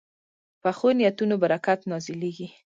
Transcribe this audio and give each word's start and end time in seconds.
پخو 0.61 0.87
نیتونو 0.97 1.35
برکت 1.43 1.79
نازلېږي 1.91 2.47